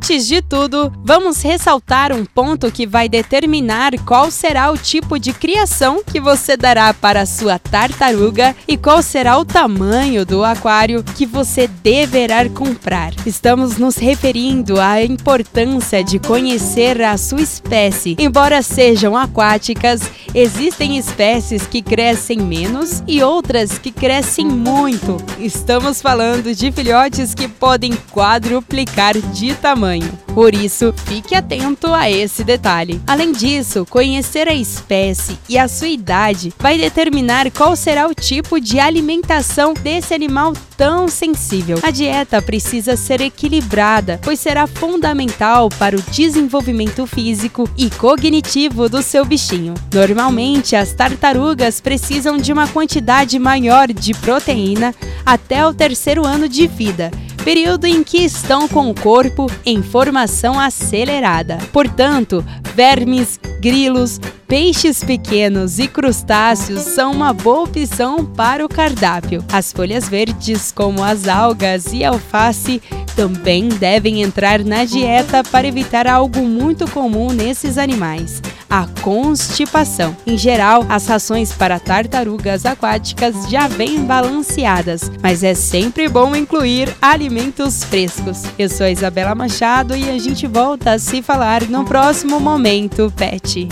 Antes 0.00 0.28
de 0.28 0.40
tudo, 0.40 0.92
vamos 1.02 1.42
ressaltar 1.42 2.12
um 2.12 2.24
ponto 2.24 2.70
que 2.70 2.86
vai 2.86 3.08
determinar 3.08 3.90
qual 4.06 4.30
será 4.30 4.70
o 4.70 4.78
tipo 4.78 5.18
de 5.18 5.32
criação 5.32 6.04
que 6.04 6.20
você 6.20 6.56
dará 6.56 6.94
para 6.94 7.22
a 7.22 7.26
sua 7.26 7.58
tartaruga 7.58 8.54
e 8.68 8.76
qual 8.76 9.02
será 9.02 9.36
o 9.36 9.44
tamanho 9.44 10.24
do 10.24 10.44
aquário 10.44 11.02
que 11.02 11.26
você 11.26 11.66
deverá 11.66 12.48
comprar. 12.48 13.12
Estamos 13.26 13.76
nos 13.76 13.96
referindo 13.96 14.80
à 14.80 15.02
importância 15.02 16.04
de 16.04 16.20
conhecer 16.20 17.02
a 17.02 17.18
sua 17.18 17.42
espécie. 17.42 18.14
Embora 18.20 18.62
sejam 18.62 19.16
aquáticas, 19.16 20.08
existem 20.32 20.96
espécies 20.96 21.66
que 21.66 21.82
crescem 21.82 22.38
menos 22.38 23.02
e 23.04 23.20
outras 23.20 23.78
que 23.78 23.90
crescem 23.90 24.46
muito. 24.46 25.16
Estamos 25.40 26.00
falando 26.00 26.54
de 26.54 26.70
filhotes 26.70 27.34
que 27.34 27.48
podem 27.48 27.92
quadruplicar 28.12 29.18
de 29.18 29.54
tamanho. 29.56 29.87
Por 30.34 30.54
isso, 30.54 30.94
fique 31.06 31.34
atento 31.34 31.92
a 31.92 32.10
esse 32.10 32.44
detalhe. 32.44 33.00
Além 33.06 33.32
disso, 33.32 33.86
conhecer 33.88 34.48
a 34.48 34.54
espécie 34.54 35.38
e 35.48 35.58
a 35.58 35.66
sua 35.66 35.88
idade 35.88 36.52
vai 36.58 36.78
determinar 36.78 37.50
qual 37.50 37.74
será 37.74 38.06
o 38.06 38.14
tipo 38.14 38.60
de 38.60 38.78
alimentação 38.78 39.74
desse 39.74 40.14
animal 40.14 40.52
tão 40.76 41.08
sensível. 41.08 41.78
A 41.82 41.90
dieta 41.90 42.40
precisa 42.40 42.96
ser 42.96 43.20
equilibrada, 43.20 44.20
pois 44.22 44.38
será 44.38 44.66
fundamental 44.66 45.68
para 45.70 45.96
o 45.96 46.02
desenvolvimento 46.02 47.06
físico 47.06 47.68
e 47.76 47.90
cognitivo 47.90 48.88
do 48.88 49.02
seu 49.02 49.24
bichinho. 49.24 49.74
Normalmente, 49.92 50.76
as 50.76 50.92
tartarugas 50.92 51.80
precisam 51.80 52.38
de 52.38 52.52
uma 52.52 52.68
quantidade 52.68 53.38
maior 53.38 53.92
de 53.92 54.14
proteína 54.14 54.94
até 55.26 55.66
o 55.66 55.74
terceiro 55.74 56.24
ano 56.26 56.48
de 56.48 56.66
vida 56.66 57.10
período 57.48 57.86
em 57.86 58.04
que 58.04 58.18
estão 58.18 58.68
com 58.68 58.90
o 58.90 58.94
corpo 58.94 59.50
em 59.64 59.82
formação 59.82 60.60
acelerada. 60.60 61.56
Portanto, 61.72 62.44
vermes, 62.74 63.40
grilos, 63.58 64.20
peixes 64.46 65.02
pequenos 65.02 65.78
e 65.78 65.88
crustáceos 65.88 66.82
são 66.82 67.10
uma 67.10 67.32
boa 67.32 67.62
opção 67.62 68.22
para 68.22 68.62
o 68.62 68.68
cardápio. 68.68 69.42
As 69.50 69.72
folhas 69.72 70.06
verdes, 70.10 70.70
como 70.70 71.02
as 71.02 71.26
algas 71.26 71.90
e 71.90 72.04
alface, 72.04 72.82
também 73.16 73.68
devem 73.68 74.20
entrar 74.20 74.62
na 74.62 74.84
dieta 74.84 75.42
para 75.42 75.66
evitar 75.66 76.06
algo 76.06 76.40
muito 76.40 76.86
comum 76.90 77.32
nesses 77.32 77.78
animais 77.78 78.42
a 78.68 78.86
constipação. 79.02 80.16
Em 80.26 80.36
geral, 80.36 80.84
as 80.88 81.06
rações 81.06 81.52
para 81.52 81.78
tartarugas 81.78 82.66
aquáticas 82.66 83.48
já 83.48 83.66
vêm 83.68 84.04
balanceadas, 84.04 85.10
mas 85.22 85.42
é 85.42 85.54
sempre 85.54 86.08
bom 86.08 86.34
incluir 86.36 86.94
alimentos 87.00 87.82
frescos. 87.84 88.42
Eu 88.58 88.68
sou 88.68 88.86
a 88.86 88.90
Isabela 88.90 89.34
Machado 89.34 89.96
e 89.96 90.08
a 90.10 90.18
gente 90.18 90.46
volta 90.46 90.92
a 90.92 90.98
se 90.98 91.22
falar 91.22 91.62
no 91.62 91.84
próximo 91.84 92.38
momento, 92.40 93.12
Pet. 93.16 93.68